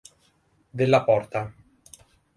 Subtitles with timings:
[0.79, 1.45] Della Porta